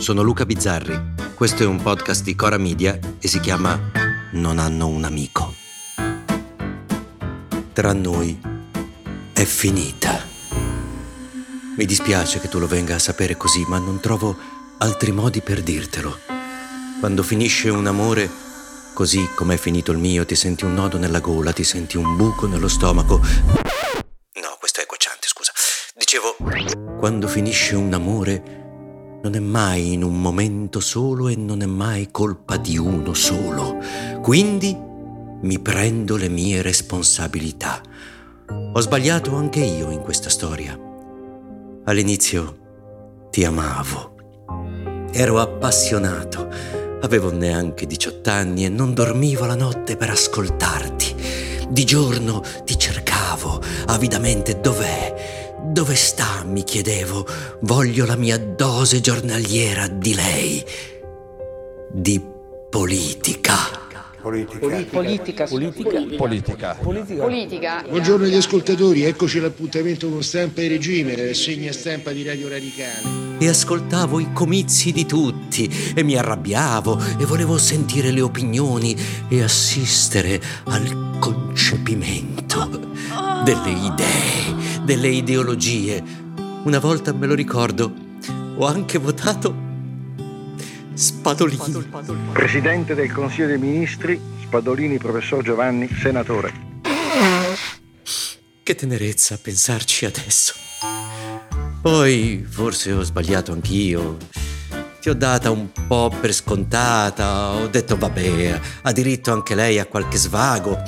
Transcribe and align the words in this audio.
sono 0.00 0.22
Luca 0.22 0.46
Bizzarri. 0.46 0.98
Questo 1.34 1.62
è 1.62 1.66
un 1.66 1.82
podcast 1.82 2.22
di 2.22 2.34
Cora 2.34 2.56
Media 2.56 2.98
e 3.18 3.28
si 3.28 3.38
chiama 3.38 3.78
Non 4.32 4.58
hanno 4.58 4.86
un 4.86 5.04
amico. 5.04 5.54
Tra 7.74 7.92
noi 7.92 8.40
è 9.34 9.44
finita. 9.44 10.26
Mi 11.76 11.84
dispiace 11.84 12.40
che 12.40 12.48
tu 12.48 12.58
lo 12.58 12.66
venga 12.66 12.94
a 12.94 12.98
sapere 12.98 13.36
così, 13.36 13.62
ma 13.68 13.78
non 13.78 14.00
trovo 14.00 14.34
altri 14.78 15.12
modi 15.12 15.42
per 15.42 15.62
dirtelo. 15.62 16.18
Quando 16.98 17.22
finisce 17.22 17.68
un 17.68 17.86
amore, 17.86 18.30
così 18.94 19.28
come 19.34 19.54
è 19.54 19.58
finito 19.58 19.92
il 19.92 19.98
mio, 19.98 20.24
ti 20.24 20.34
senti 20.34 20.64
un 20.64 20.72
nodo 20.72 20.96
nella 20.96 21.20
gola, 21.20 21.52
ti 21.52 21.64
senti 21.64 21.98
un 21.98 22.16
buco 22.16 22.46
nello 22.46 22.68
stomaco. 22.68 23.18
No, 23.18 24.56
questo 24.58 24.80
è 24.80 24.86
cocciante, 24.86 25.28
scusa. 25.28 25.52
Dicevo, 25.94 26.36
quando 26.98 27.28
finisce 27.28 27.76
un 27.76 27.92
amore, 27.92 28.60
non 29.22 29.34
è 29.34 29.38
mai 29.38 29.92
in 29.92 30.02
un 30.02 30.20
momento 30.20 30.80
solo 30.80 31.28
e 31.28 31.36
non 31.36 31.60
è 31.62 31.66
mai 31.66 32.08
colpa 32.10 32.56
di 32.56 32.78
uno 32.78 33.12
solo. 33.12 33.76
Quindi 34.22 34.76
mi 35.42 35.58
prendo 35.58 36.16
le 36.16 36.28
mie 36.28 36.62
responsabilità. 36.62 37.80
Ho 38.72 38.80
sbagliato 38.80 39.34
anche 39.34 39.60
io 39.60 39.90
in 39.90 40.00
questa 40.00 40.30
storia. 40.30 40.78
All'inizio 41.84 43.28
ti 43.30 43.44
amavo. 43.44 44.14
Ero 45.12 45.38
appassionato. 45.38 46.48
Avevo 47.02 47.32
neanche 47.32 47.86
18 47.86 48.30
anni 48.30 48.64
e 48.64 48.68
non 48.68 48.94
dormivo 48.94 49.44
la 49.44 49.54
notte 49.54 49.96
per 49.96 50.10
ascoltarti. 50.10 51.14
Di 51.68 51.84
giorno 51.84 52.42
ti 52.64 52.78
cercavo 52.78 53.60
avidamente 53.86 54.60
dov'è 54.60 55.19
dove 55.70 55.94
sta, 55.94 56.42
mi 56.44 56.64
chiedevo. 56.64 57.26
Voglio 57.60 58.04
la 58.04 58.16
mia 58.16 58.38
dose 58.38 59.00
giornaliera 59.00 59.86
di 59.86 60.14
lei. 60.14 60.64
Di 61.92 62.20
politica. 62.68 63.78
Politica. 64.20 64.84
Politica. 64.90 65.46
Politica. 65.46 66.16
Politica. 66.16 66.76
Politica. 66.78 67.84
Buongiorno 67.88 68.26
agli 68.26 68.34
ascoltatori, 68.34 69.04
eccoci 69.04 69.40
l'appuntamento 69.40 70.10
con 70.10 70.22
Stampa 70.22 70.60
e 70.60 70.68
Regime, 70.68 71.16
la 71.16 71.24
rassegna 71.24 71.72
stampa 71.72 72.10
di 72.10 72.22
Radio 72.22 72.48
Radicale. 72.48 73.38
E 73.38 73.48
ascoltavo 73.48 74.20
i 74.20 74.30
comizi 74.34 74.92
di 74.92 75.06
tutti 75.06 75.72
e 75.94 76.02
mi 76.02 76.16
arrabbiavo 76.16 77.00
e 77.18 77.24
volevo 77.24 77.56
sentire 77.56 78.10
le 78.10 78.20
opinioni 78.20 78.94
e 79.28 79.42
assistere 79.42 80.38
al 80.64 81.16
concepimento 81.18 83.29
delle 83.44 83.70
idee 83.70 84.30
delle 84.90 85.08
ideologie. 85.08 86.02
Una 86.64 86.80
volta 86.80 87.12
me 87.12 87.26
lo 87.26 87.34
ricordo, 87.34 87.92
ho 88.56 88.66
anche 88.66 88.98
votato 88.98 89.54
Spadolini. 90.94 91.86
Presidente 92.32 92.94
del 92.96 93.12
Consiglio 93.12 93.46
dei 93.46 93.58
Ministri, 93.58 94.20
Spadolini, 94.42 94.98
professor 94.98 95.44
Giovanni, 95.44 95.88
senatore. 96.02 96.52
Che 98.62 98.74
tenerezza 98.74 99.38
pensarci 99.40 100.06
adesso. 100.06 100.54
Poi 101.80 102.44
forse 102.48 102.92
ho 102.92 103.02
sbagliato 103.02 103.52
anch'io 103.52 104.16
ti 105.00 105.08
ho 105.08 105.14
data 105.14 105.50
un 105.50 105.68
po' 105.88 106.12
per 106.20 106.30
scontata, 106.34 107.52
ho 107.52 107.68
detto 107.68 107.96
vabbè, 107.96 108.60
ha 108.82 108.92
diritto 108.92 109.32
anche 109.32 109.54
lei 109.54 109.78
a 109.78 109.86
qualche 109.86 110.18
svago, 110.18 110.78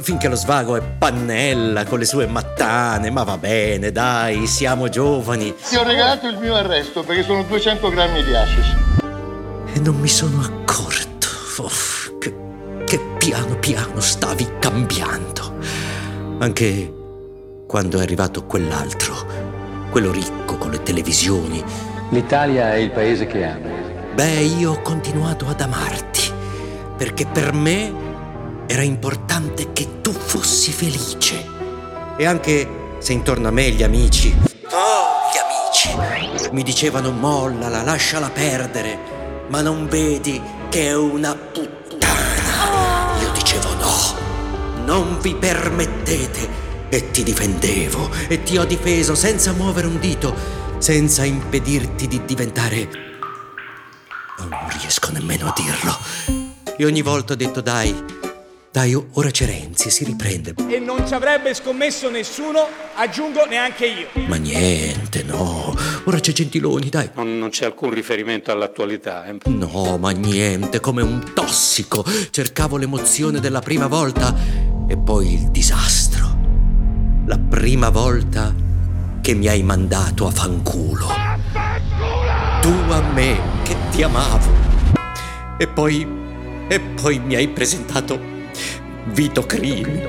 finché 0.00 0.28
lo 0.28 0.36
svago 0.36 0.74
è 0.76 0.80
pannella 0.80 1.84
con 1.84 1.98
le 1.98 2.06
sue 2.06 2.26
mattane, 2.26 3.10
ma 3.10 3.24
va 3.24 3.36
bene, 3.36 3.92
dai, 3.92 4.46
siamo 4.46 4.88
giovani. 4.88 5.54
Ti 5.54 5.76
ho 5.76 5.82
regalato 5.82 6.28
il 6.28 6.38
mio 6.38 6.54
arresto 6.54 7.02
perché 7.02 7.22
sono 7.22 7.42
200 7.42 7.90
grammi 7.90 8.24
di 8.24 8.34
hashish. 8.34 8.76
E 9.74 9.80
non 9.80 9.96
mi 9.96 10.08
sono 10.08 10.40
accorto 10.40 11.28
oh, 11.58 12.18
che, 12.18 12.34
che 12.86 13.00
piano 13.18 13.56
piano 13.56 14.00
stavi 14.00 14.48
cambiando. 14.58 15.56
Anche 16.38 16.94
quando 17.66 17.98
è 17.98 18.02
arrivato 18.02 18.46
quell'altro, 18.46 19.14
quello 19.90 20.10
ricco 20.10 20.56
con 20.56 20.70
le 20.70 20.82
televisioni 20.82 21.62
L'Italia 22.10 22.72
è 22.72 22.76
il 22.76 22.90
paese 22.90 23.26
che 23.26 23.44
amo. 23.44 23.68
Beh, 24.14 24.40
io 24.40 24.72
ho 24.72 24.80
continuato 24.80 25.46
ad 25.46 25.60
amarti, 25.60 26.32
perché 26.96 27.26
per 27.26 27.52
me 27.52 27.92
era 28.66 28.80
importante 28.80 29.74
che 29.74 30.00
tu 30.00 30.12
fossi 30.12 30.72
felice. 30.72 31.44
E 32.16 32.24
anche 32.24 32.96
se 32.98 33.12
intorno 33.12 33.48
a 33.48 33.50
me 33.50 33.68
gli 33.70 33.82
amici, 33.82 34.34
oh, 34.40 35.16
gli 35.30 35.38
amici, 35.38 36.50
mi 36.52 36.62
dicevano 36.62 37.10
mollala, 37.10 37.82
lasciala 37.82 38.30
perdere, 38.30 38.98
ma 39.48 39.60
non 39.60 39.86
vedi 39.86 40.40
che 40.70 40.88
è 40.88 40.96
una 40.96 41.34
puttana. 41.34 43.20
Io 43.20 43.30
dicevo 43.32 43.68
no, 43.74 44.84
non 44.86 45.18
vi 45.20 45.34
permettete. 45.34 46.67
E 46.90 47.10
ti 47.10 47.22
difendevo 47.22 48.10
e 48.28 48.42
ti 48.42 48.56
ho 48.56 48.64
difeso 48.64 49.14
senza 49.14 49.52
muovere 49.52 49.86
un 49.86 49.98
dito 50.00 50.34
senza 50.78 51.24
impedirti 51.24 52.06
di 52.06 52.24
diventare... 52.24 52.88
Non 54.38 54.68
riesco 54.78 55.10
nemmeno 55.10 55.48
a 55.48 55.54
dirlo. 55.54 56.46
E 56.76 56.84
ogni 56.84 57.02
volta 57.02 57.32
ho 57.32 57.36
detto 57.36 57.60
dai, 57.60 57.92
dai, 58.70 58.94
ora 58.94 59.30
c'è 59.30 59.46
Renzi, 59.46 59.90
si 59.90 60.04
riprende. 60.04 60.54
E 60.68 60.78
non 60.78 61.04
ci 61.04 61.12
avrebbe 61.12 61.52
scommesso 61.54 62.08
nessuno, 62.08 62.68
aggiungo 62.94 63.44
neanche 63.46 63.86
io. 63.86 64.26
Ma 64.26 64.36
niente, 64.36 65.24
no. 65.24 65.74
Ora 66.04 66.20
c'è 66.20 66.32
Gentiloni, 66.32 66.88
dai. 66.88 67.10
Non, 67.14 67.38
non 67.38 67.50
c'è 67.50 67.64
alcun 67.64 67.90
riferimento 67.90 68.52
all'attualità. 68.52 69.24
Eh? 69.26 69.36
No, 69.46 69.98
ma 69.98 70.10
niente, 70.10 70.78
come 70.78 71.02
un 71.02 71.32
tossico. 71.34 72.04
Cercavo 72.30 72.76
l'emozione 72.76 73.40
della 73.40 73.60
prima 73.60 73.88
volta 73.88 74.32
e 74.86 74.96
poi 74.96 75.32
il 75.34 75.50
disastro. 75.50 75.97
Prima 77.68 77.90
volta 77.90 78.54
che 79.20 79.34
mi 79.34 79.46
hai 79.46 79.62
mandato 79.62 80.26
a 80.26 80.30
fanculo. 80.30 81.06
Tu 82.62 82.72
a 82.88 83.02
me 83.12 83.38
che 83.62 83.76
ti 83.90 84.02
amavo. 84.02 84.50
E 85.58 85.68
poi. 85.68 86.08
e 86.66 86.80
poi 86.80 87.18
mi 87.18 87.34
hai 87.34 87.46
presentato 87.48 88.18
Vito 89.12 89.42
Crimi 89.44 90.00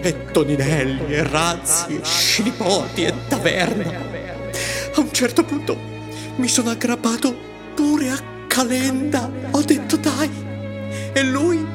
e 0.00 0.26
Toninelli 0.30 1.12
e 1.12 1.28
Razzi 1.28 1.96
e 1.96 2.04
Scilipoti 2.04 3.02
e 3.02 3.14
Taverna. 3.26 3.90
A 4.94 5.00
un 5.00 5.10
certo 5.10 5.42
punto 5.42 5.76
mi 6.36 6.46
sono 6.46 6.70
aggrappato 6.70 7.36
pure 7.74 8.10
a 8.10 8.22
Calenda. 8.46 9.28
Ho 9.50 9.62
detto 9.62 9.96
dai. 9.96 10.30
E 11.12 11.24
lui 11.24 11.66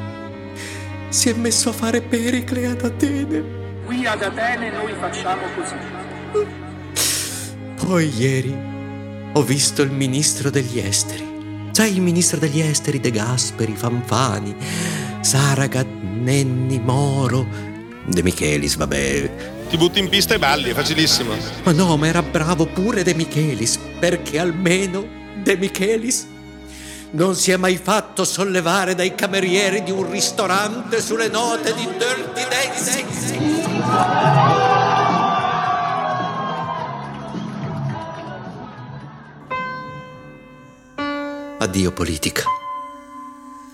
si 1.10 1.28
è 1.28 1.34
messo 1.34 1.72
a 1.72 1.74
fare 1.74 2.00
Pericle 2.00 2.68
ad 2.68 2.86
Atene. 2.86 3.65
Qui 3.86 4.08
ad 4.08 4.24
Atene 4.24 4.72
noi 4.72 4.94
facciamo 5.00 5.44
così. 5.56 5.76
Poi 7.86 8.12
ieri 8.18 8.58
ho 9.34 9.44
visto 9.44 9.84
il 9.84 9.92
ministro 9.92 10.50
degli 10.50 10.80
esteri. 10.80 11.70
Sai 11.72 11.94
il 11.94 12.02
ministro 12.02 12.40
degli 12.40 12.62
esteri 12.62 13.00
De 13.00 13.12
Gasperi, 13.12 13.76
Fanfani, 13.76 14.56
Saragat, 15.22 15.86
Nenni, 15.86 16.80
Moro, 16.80 17.46
De 18.08 18.24
Michelis, 18.24 18.76
vabbè. 18.76 19.30
Ti 19.70 19.78
butti 19.78 20.00
in 20.00 20.10
pista 20.10 20.34
e 20.34 20.40
balli, 20.40 20.72
è 20.72 20.74
facilissimo. 20.74 21.34
Ma 21.64 21.72
no, 21.72 21.96
ma 21.98 22.08
era 22.08 22.24
bravo 22.24 22.66
pure 22.66 23.04
De 23.04 23.14
Michelis, 23.14 23.78
perché 24.00 24.40
almeno 24.40 25.06
De 25.44 25.58
Michelis 25.58 26.28
non 27.12 27.36
si 27.36 27.52
è 27.52 27.58
mai 27.58 27.78
fatto 27.78 28.26
sollevare 28.26 28.96
dai 28.96 29.14
camerieri 29.14 29.84
di 29.84 29.92
un 29.92 30.10
ristorante 30.10 31.02
sulle 31.02 31.28
note 31.28 31.74
di 31.74 31.86
Dirty 31.86 32.48
Dancing. 32.50 33.55
Addio 41.58 41.92
politica. 41.92 42.44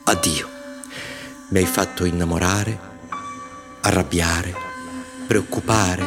Addio. 0.05 0.49
Mi 1.49 1.59
hai 1.59 1.65
fatto 1.65 2.05
innamorare, 2.05 2.79
arrabbiare, 3.81 4.55
preoccupare, 5.27 6.03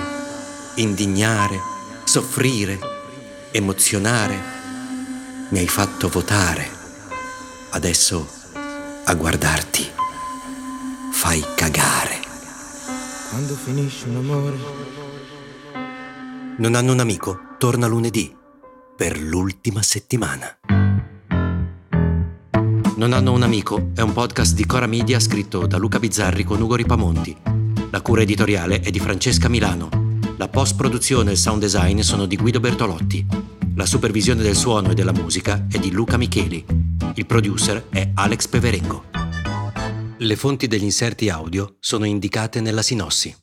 indignare, 0.77 1.61
soffrire, 2.05 2.79
emozionare. 3.53 4.37
Mi 5.51 5.59
hai 5.59 5.69
fatto 5.69 6.09
votare. 6.09 6.69
Adesso 7.71 8.29
a 9.05 9.15
guardarti 9.15 9.91
fai 11.13 11.45
cagare. 11.55 12.24
Quando 13.35 13.55
finisce 13.57 14.07
un 14.07 14.15
amore. 14.15 14.57
Non 16.59 16.77
hanno 16.77 16.93
un 16.93 17.01
amico? 17.01 17.37
Torna 17.59 17.89
lunedì 17.89 18.33
per 18.97 19.19
l'ultima 19.21 19.83
settimana. 19.83 20.57
Non 22.95 23.13
hanno 23.13 23.33
un 23.33 23.43
amico 23.43 23.91
è 23.93 24.03
un 24.03 24.13
podcast 24.13 24.55
di 24.55 24.65
Cora 24.65 24.87
Media 24.87 25.19
scritto 25.19 25.67
da 25.67 25.79
Luca 25.79 25.99
Bizzarri 25.99 26.45
con 26.45 26.61
Ugo 26.61 26.77
Ripamonti. 26.77 27.37
La 27.91 28.03
cura 28.03 28.23
editoriale 28.23 28.79
è 28.79 28.93
di 28.93 29.01
Francesca 29.01 29.49
Milano. 29.49 29.89
La 30.37 30.47
post-produzione 30.47 31.31
e 31.31 31.33
il 31.33 31.39
sound 31.39 31.61
design 31.61 31.99
sono 32.03 32.27
di 32.27 32.37
Guido 32.37 32.61
Bertolotti. 32.61 33.27
La 33.75 33.85
supervisione 33.85 34.43
del 34.43 34.55
suono 34.55 34.91
e 34.91 34.95
della 34.95 35.13
musica 35.13 35.67
è 35.69 35.79
di 35.79 35.91
Luca 35.91 36.17
Micheli. 36.17 36.65
Il 37.15 37.27
producer 37.27 37.87
è 37.91 38.13
Alex 38.15 38.47
Peverengo. 38.47 39.24
Le 40.17 40.37
fonti 40.37 40.69
degli 40.69 40.85
inserti 40.85 41.29
audio 41.29 41.77
sono 41.81 42.05
indicate 42.05 42.61
nella 42.61 42.83
sinossi. 42.83 43.35